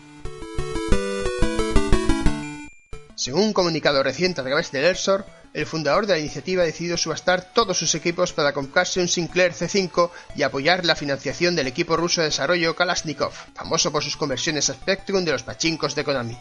Según 3.15 3.41
un 3.41 3.53
comunicado 3.53 4.01
reciente 4.01 4.39
a 4.39 4.45
través 4.45 4.71
del 4.71 4.85
ERSOR, 4.85 5.25
el 5.53 5.65
fundador 5.65 6.07
de 6.07 6.13
la 6.13 6.19
iniciativa 6.19 6.63
ha 6.63 6.65
decidido 6.65 6.95
subastar 6.95 7.53
todos 7.53 7.77
sus 7.77 7.93
equipos 7.95 8.31
para 8.31 8.53
comprarse 8.53 9.01
un 9.01 9.09
Sinclair 9.09 9.51
C5 9.51 10.09
y 10.37 10.43
apoyar 10.43 10.85
la 10.85 10.95
financiación 10.95 11.53
del 11.53 11.67
equipo 11.67 11.97
ruso 11.97 12.21
de 12.21 12.27
desarrollo 12.27 12.75
Kalashnikov, 12.77 13.33
famoso 13.53 13.91
por 13.91 14.03
sus 14.03 14.15
conversiones 14.15 14.69
a 14.69 14.75
Spectrum 14.75 15.25
de 15.25 15.33
los 15.33 15.43
pachincos 15.43 15.95
de 15.95 16.03
Konami. 16.05 16.37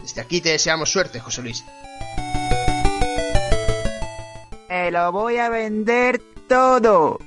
Desde 0.00 0.20
aquí 0.22 0.40
te 0.40 0.48
deseamos 0.48 0.90
suerte, 0.90 1.20
José 1.20 1.42
Luis. 1.42 1.62
Me 4.82 4.90
lo 4.90 5.12
voy 5.12 5.36
a 5.36 5.48
vender 5.48 6.20
todo. 6.48 7.20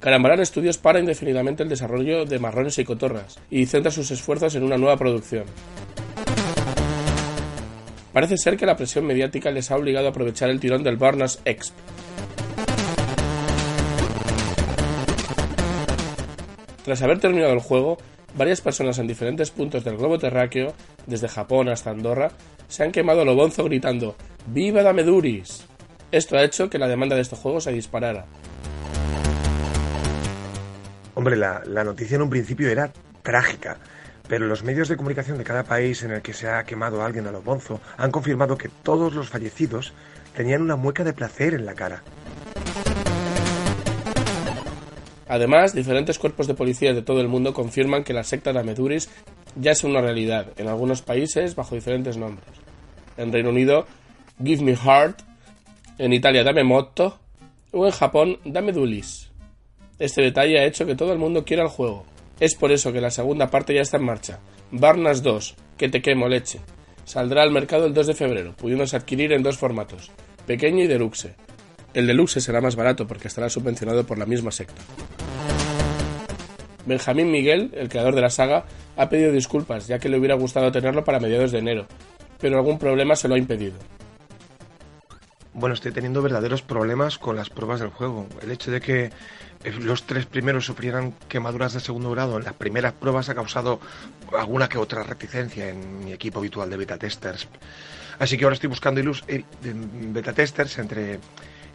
Carambarán 0.00 0.44
Studios 0.44 0.76
para 0.76 1.00
indefinidamente 1.00 1.62
el 1.62 1.70
desarrollo 1.70 2.26
de 2.26 2.38
marrones 2.38 2.78
y 2.78 2.84
cotorras 2.84 3.38
y 3.48 3.64
centra 3.64 3.90
sus 3.90 4.10
esfuerzos 4.10 4.54
en 4.54 4.64
una 4.64 4.76
nueva 4.76 4.98
producción. 4.98 5.44
Parece 8.12 8.36
ser 8.36 8.58
que 8.58 8.66
la 8.66 8.76
presión 8.76 9.06
mediática 9.06 9.50
les 9.50 9.70
ha 9.70 9.76
obligado 9.76 10.08
a 10.08 10.10
aprovechar 10.10 10.50
el 10.50 10.60
tirón 10.60 10.82
del 10.82 10.98
Barnas 10.98 11.40
Exp. 11.46 11.72
Tras 16.84 17.00
haber 17.00 17.18
terminado 17.18 17.54
el 17.54 17.60
juego, 17.60 17.96
varias 18.36 18.60
personas 18.60 18.98
en 18.98 19.06
diferentes 19.06 19.50
puntos 19.50 19.84
del 19.84 19.96
globo 19.96 20.18
terráqueo, 20.18 20.74
desde 21.06 21.28
Japón 21.28 21.68
hasta 21.68 21.90
Andorra, 21.90 22.30
se 22.68 22.82
han 22.82 22.92
quemado 22.92 23.24
lo 23.24 23.34
bonzo 23.34 23.64
gritando 23.64 24.16
¡Viva 24.46 24.82
Dameduris! 24.82 25.66
Esto 26.10 26.36
ha 26.36 26.42
hecho 26.42 26.68
que 26.68 26.78
la 26.78 26.88
demanda 26.88 27.16
de 27.16 27.22
este 27.22 27.36
juego 27.36 27.60
se 27.60 27.72
disparara. 27.72 28.26
Hombre, 31.14 31.36
la, 31.36 31.62
la 31.66 31.84
noticia 31.84 32.16
en 32.16 32.22
un 32.22 32.30
principio 32.30 32.68
era 32.68 32.92
trágica, 33.22 33.78
pero 34.28 34.46
los 34.46 34.62
medios 34.62 34.88
de 34.88 34.96
comunicación 34.96 35.38
de 35.38 35.44
cada 35.44 35.64
país 35.64 36.02
en 36.02 36.10
el 36.10 36.22
que 36.22 36.32
se 36.32 36.48
ha 36.48 36.64
quemado 36.64 37.02
a 37.02 37.06
alguien 37.06 37.26
a 37.26 37.32
lo 37.32 37.42
bonzo 37.42 37.80
han 37.96 38.10
confirmado 38.10 38.56
que 38.56 38.70
todos 38.82 39.14
los 39.14 39.28
fallecidos 39.28 39.92
tenían 40.34 40.62
una 40.62 40.76
mueca 40.76 41.04
de 41.04 41.12
placer 41.12 41.54
en 41.54 41.66
la 41.66 41.74
cara. 41.74 42.02
Además, 45.32 45.74
diferentes 45.74 46.18
cuerpos 46.18 46.46
de 46.46 46.52
policía 46.52 46.92
de 46.92 47.00
todo 47.00 47.22
el 47.22 47.26
mundo 47.26 47.54
confirman 47.54 48.04
que 48.04 48.12
la 48.12 48.22
secta 48.22 48.52
de 48.52 48.60
Ameduris 48.60 49.08
ya 49.56 49.70
es 49.70 49.82
una 49.82 50.02
realidad, 50.02 50.48
en 50.58 50.68
algunos 50.68 51.00
países 51.00 51.56
bajo 51.56 51.74
diferentes 51.74 52.18
nombres. 52.18 52.50
En 53.16 53.32
Reino 53.32 53.48
Unido, 53.48 53.86
Give 54.44 54.62
Me 54.62 54.76
Heart, 54.76 55.20
en 55.96 56.12
Italia 56.12 56.44
Dame 56.44 56.64
Motto 56.64 57.18
o 57.70 57.86
en 57.86 57.92
Japón 57.92 58.40
Dame 58.44 58.72
Dulis. 58.72 59.30
Este 59.98 60.20
detalle 60.20 60.60
ha 60.60 60.66
hecho 60.66 60.84
que 60.84 60.96
todo 60.96 61.14
el 61.14 61.18
mundo 61.18 61.46
quiera 61.46 61.62
el 61.62 61.70
juego. 61.70 62.04
Es 62.38 62.54
por 62.54 62.70
eso 62.70 62.92
que 62.92 63.00
la 63.00 63.10
segunda 63.10 63.48
parte 63.48 63.74
ya 63.74 63.80
está 63.80 63.96
en 63.96 64.04
marcha. 64.04 64.38
Barnas 64.70 65.22
2, 65.22 65.54
que 65.78 65.88
te 65.88 66.02
quemo 66.02 66.28
leche. 66.28 66.60
Saldrá 67.06 67.42
al 67.42 67.52
mercado 67.52 67.86
el 67.86 67.94
2 67.94 68.08
de 68.08 68.14
febrero, 68.14 68.52
pudiéndose 68.54 68.96
adquirir 68.96 69.32
en 69.32 69.42
dos 69.42 69.56
formatos, 69.56 70.10
pequeño 70.46 70.84
y 70.84 70.88
deluxe. 70.88 71.36
El 71.94 72.06
deluxe 72.06 72.42
será 72.42 72.60
más 72.60 72.76
barato 72.76 73.06
porque 73.06 73.28
estará 73.28 73.48
subvencionado 73.48 74.04
por 74.04 74.18
la 74.18 74.26
misma 74.26 74.50
secta. 74.50 74.82
Benjamín 76.86 77.30
Miguel, 77.30 77.70
el 77.74 77.88
creador 77.88 78.14
de 78.14 78.20
la 78.20 78.30
saga, 78.30 78.64
ha 78.96 79.08
pedido 79.08 79.32
disculpas 79.32 79.86
ya 79.86 79.98
que 79.98 80.08
le 80.08 80.18
hubiera 80.18 80.34
gustado 80.34 80.72
tenerlo 80.72 81.04
para 81.04 81.20
mediados 81.20 81.52
de 81.52 81.58
enero, 81.58 81.86
pero 82.40 82.58
algún 82.58 82.78
problema 82.78 83.16
se 83.16 83.28
lo 83.28 83.34
ha 83.34 83.38
impedido. 83.38 83.74
Bueno, 85.54 85.74
estoy 85.74 85.92
teniendo 85.92 86.22
verdaderos 86.22 86.62
problemas 86.62 87.18
con 87.18 87.36
las 87.36 87.50
pruebas 87.50 87.80
del 87.80 87.90
juego. 87.90 88.26
El 88.40 88.50
hecho 88.50 88.70
de 88.70 88.80
que 88.80 89.10
los 89.80 90.04
tres 90.04 90.24
primeros 90.24 90.64
sufrieran 90.64 91.14
quemaduras 91.28 91.74
de 91.74 91.80
segundo 91.80 92.10
grado 92.10 92.38
en 92.38 92.44
las 92.44 92.54
primeras 92.54 92.94
pruebas 92.94 93.28
ha 93.28 93.34
causado 93.34 93.78
alguna 94.36 94.68
que 94.68 94.78
otra 94.78 95.02
reticencia 95.02 95.68
en 95.68 96.04
mi 96.04 96.12
equipo 96.12 96.38
habitual 96.38 96.70
de 96.70 96.78
beta 96.78 96.96
testers. 96.96 97.48
Así 98.18 98.38
que 98.38 98.44
ahora 98.44 98.54
estoy 98.54 98.70
buscando 98.70 99.00
eh, 99.28 99.44
beta 99.60 100.32
testers 100.32 100.78
entre, 100.78 101.20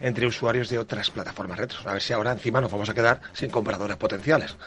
entre 0.00 0.26
usuarios 0.26 0.68
de 0.68 0.78
otras 0.78 1.10
plataformas 1.10 1.58
retro. 1.58 1.78
A 1.84 1.92
ver 1.92 2.02
si 2.02 2.12
ahora 2.12 2.32
encima 2.32 2.60
nos 2.60 2.70
vamos 2.70 2.88
a 2.88 2.94
quedar 2.94 3.20
sin 3.32 3.50
compradores 3.50 3.96
potenciales. 3.96 4.56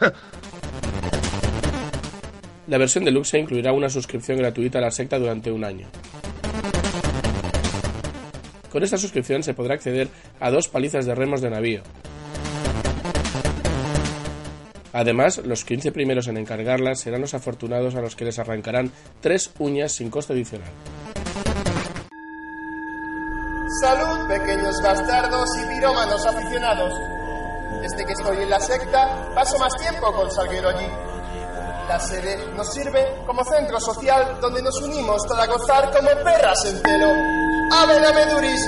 La 2.68 2.78
versión 2.78 3.04
deluxe 3.04 3.38
incluirá 3.38 3.72
una 3.72 3.90
suscripción 3.90 4.38
gratuita 4.38 4.78
a 4.78 4.82
la 4.82 4.90
secta 4.90 5.18
durante 5.18 5.50
un 5.50 5.64
año. 5.64 5.88
Con 8.70 8.82
esta 8.82 8.96
suscripción 8.96 9.42
se 9.42 9.52
podrá 9.52 9.74
acceder 9.74 10.08
a 10.40 10.50
dos 10.50 10.68
palizas 10.68 11.04
de 11.04 11.14
remos 11.14 11.40
de 11.40 11.50
navío. 11.50 11.82
Además, 14.92 15.38
los 15.44 15.64
15 15.64 15.90
primeros 15.92 16.28
en 16.28 16.36
encargarlas 16.36 17.00
serán 17.00 17.22
los 17.22 17.34
afortunados 17.34 17.94
a 17.94 18.00
los 18.00 18.14
que 18.14 18.24
les 18.24 18.38
arrancarán 18.38 18.92
tres 19.20 19.50
uñas 19.58 19.92
sin 19.92 20.10
coste 20.10 20.32
adicional. 20.32 20.70
Pirómanos 25.82 26.24
aficionados. 26.24 26.94
Desde 27.80 28.06
que 28.06 28.12
estoy 28.12 28.36
en 28.40 28.50
la 28.50 28.60
secta, 28.60 29.32
paso 29.34 29.58
más 29.58 29.74
tiempo 29.74 30.12
con 30.12 30.30
Salguero 30.30 30.68
allí. 30.68 30.86
La 31.88 31.98
sede 31.98 32.38
nos 32.56 32.72
sirve 32.72 33.04
como 33.26 33.42
centro 33.42 33.80
social 33.80 34.38
donde 34.40 34.62
nos 34.62 34.80
unimos 34.80 35.26
para 35.26 35.44
gozar 35.46 35.90
como 35.90 36.08
perras 36.22 36.64
en 36.66 36.80
celo. 36.82 37.08
¡Ave 37.72 38.00
la 38.00 38.12
Meduris! 38.12 38.64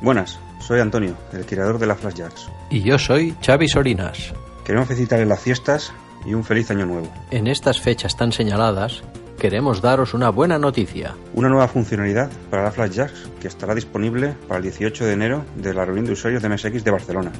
Buenas, 0.00 0.38
soy 0.58 0.80
Antonio, 0.80 1.18
el 1.34 1.44
creador 1.44 1.78
de 1.78 1.86
la 1.86 1.96
Flash 1.96 2.14
Jacks. 2.14 2.48
Y 2.70 2.82
yo 2.82 2.98
soy 2.98 3.36
Xavi 3.44 3.68
Sorinas. 3.68 4.32
Queremos 4.64 4.88
felicitarles 4.88 5.28
las 5.28 5.40
fiestas 5.40 5.92
y 6.24 6.34
un 6.34 6.44
feliz 6.44 6.70
año 6.70 6.86
nuevo. 6.86 7.12
En 7.30 7.46
estas 7.46 7.80
fechas 7.80 8.16
tan 8.16 8.32
señaladas, 8.32 9.02
queremos 9.38 9.82
daros 9.82 10.14
una 10.14 10.30
buena 10.30 10.58
noticia. 10.58 11.14
Una 11.34 11.48
nueva 11.48 11.68
funcionalidad 11.68 12.30
para 12.50 12.64
la 12.64 12.70
Flash 12.70 12.92
Jacks 12.92 13.30
que 13.40 13.48
estará 13.48 13.74
disponible 13.74 14.34
para 14.48 14.58
el 14.58 14.62
18 14.64 15.04
de 15.04 15.12
enero 15.12 15.44
de 15.56 15.74
la 15.74 15.84
reunión 15.84 16.06
de 16.06 16.12
usuarios 16.12 16.42
de 16.42 16.48
MSX 16.48 16.84
de 16.84 16.90
Barcelona. 16.90 17.32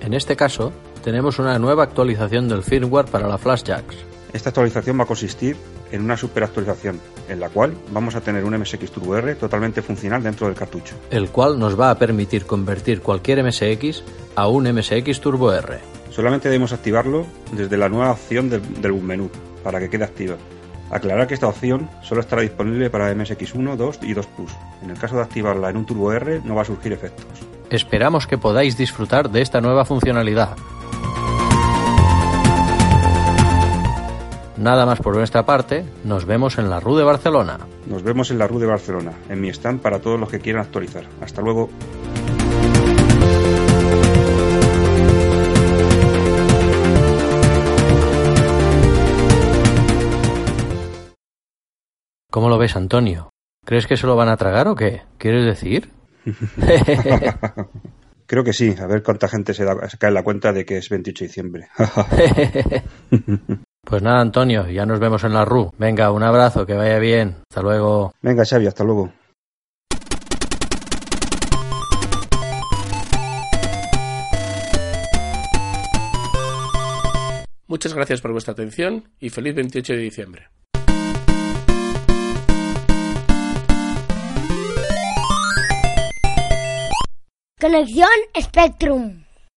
En 0.00 0.14
este 0.14 0.36
caso, 0.36 0.72
tenemos 1.04 1.38
una 1.38 1.58
nueva 1.58 1.84
actualización 1.84 2.48
del 2.48 2.62
firmware 2.62 3.06
para 3.06 3.28
la 3.28 3.38
Flash 3.38 3.64
Jacks. 3.64 3.96
Esta 4.32 4.50
actualización 4.50 4.98
va 4.98 5.04
a 5.04 5.06
consistir 5.06 5.56
en 5.92 6.02
una 6.02 6.16
superactualización, 6.16 7.00
en 7.28 7.40
la 7.40 7.48
cual 7.48 7.74
vamos 7.90 8.14
a 8.14 8.20
tener 8.20 8.44
un 8.44 8.58
MSX 8.58 8.90
Turbo 8.90 9.16
R 9.16 9.34
totalmente 9.34 9.82
funcional 9.82 10.22
dentro 10.22 10.46
del 10.46 10.56
cartucho. 10.56 10.94
El 11.10 11.30
cual 11.30 11.58
nos 11.58 11.78
va 11.78 11.90
a 11.90 11.98
permitir 11.98 12.46
convertir 12.46 13.00
cualquier 13.00 13.42
MSX 13.44 14.02
a 14.34 14.48
un 14.48 14.72
MSX 14.72 15.20
Turbo 15.20 15.52
R. 15.52 15.78
Solamente 16.10 16.48
debemos 16.48 16.72
activarlo 16.72 17.26
desde 17.52 17.76
la 17.76 17.88
nueva 17.88 18.12
opción 18.12 18.50
del, 18.50 18.80
del 18.80 18.92
menú, 18.94 19.30
para 19.62 19.78
que 19.78 19.88
quede 19.88 20.04
activa. 20.04 20.36
Aclarar 20.90 21.26
que 21.26 21.34
esta 21.34 21.48
opción 21.48 21.90
solo 22.02 22.22
estará 22.22 22.42
disponible 22.42 22.88
para 22.88 23.14
MSX 23.14 23.54
1, 23.54 23.76
2 23.76 23.98
y 24.02 24.14
2 24.14 24.26
Plus. 24.26 24.52
En 24.82 24.90
el 24.90 24.98
caso 24.98 25.16
de 25.16 25.22
activarla 25.22 25.68
en 25.68 25.76
un 25.76 25.86
Turbo 25.86 26.12
R 26.12 26.40
no 26.44 26.54
va 26.54 26.62
a 26.62 26.64
surgir 26.64 26.92
efectos. 26.92 27.26
Esperamos 27.70 28.26
que 28.26 28.38
podáis 28.38 28.78
disfrutar 28.78 29.30
de 29.30 29.42
esta 29.42 29.60
nueva 29.60 29.84
funcionalidad. 29.84 30.56
Nada 34.58 34.84
más 34.86 34.98
por 34.98 35.16
nuestra 35.16 35.46
parte, 35.46 35.84
nos 36.02 36.24
vemos 36.24 36.58
en 36.58 36.68
la 36.68 36.80
RU 36.80 36.96
de 36.96 37.04
Barcelona. 37.04 37.58
Nos 37.86 38.02
vemos 38.02 38.32
en 38.32 38.38
la 38.38 38.48
RU 38.48 38.58
de 38.58 38.66
Barcelona, 38.66 39.12
en 39.28 39.40
mi 39.40 39.50
stand 39.50 39.80
para 39.80 40.00
todos 40.00 40.18
los 40.18 40.28
que 40.28 40.40
quieran 40.40 40.62
actualizar. 40.62 41.04
Hasta 41.20 41.42
luego. 41.42 41.70
¿Cómo 52.32 52.48
lo 52.48 52.58
ves, 52.58 52.74
Antonio? 52.74 53.30
¿Crees 53.64 53.86
que 53.86 53.96
se 53.96 54.08
lo 54.08 54.16
van 54.16 54.28
a 54.28 54.36
tragar 54.36 54.66
o 54.66 54.74
qué? 54.74 55.02
¿Quieres 55.18 55.44
decir? 55.44 55.92
Creo 58.26 58.42
que 58.42 58.52
sí, 58.52 58.74
a 58.78 58.86
ver 58.86 59.04
cuánta 59.04 59.28
gente 59.28 59.54
se, 59.54 59.64
da, 59.64 59.88
se 59.88 59.98
cae 59.98 60.08
en 60.08 60.14
la 60.14 60.24
cuenta 60.24 60.52
de 60.52 60.64
que 60.64 60.78
es 60.78 60.88
28 60.88 61.24
de 61.24 61.28
diciembre. 61.28 61.68
pues 63.82 64.02
nada, 64.02 64.20
Antonio, 64.20 64.68
ya 64.68 64.84
nos 64.86 65.00
vemos 65.00 65.24
en 65.24 65.34
la 65.34 65.44
RU. 65.44 65.72
Venga, 65.78 66.10
un 66.10 66.22
abrazo, 66.22 66.66
que 66.66 66.74
vaya 66.74 66.98
bien. 66.98 67.36
Hasta 67.50 67.62
luego. 67.62 68.12
Venga, 68.20 68.44
Xavi, 68.44 68.66
hasta 68.66 68.84
luego. 68.84 69.12
Muchas 77.66 77.92
gracias 77.92 78.22
por 78.22 78.32
vuestra 78.32 78.52
atención 78.52 79.10
y 79.20 79.28
feliz 79.28 79.54
28 79.54 79.92
de 79.92 79.98
diciembre. 79.98 80.48
Conexión 87.60 88.08
Spectrum. 88.40 89.27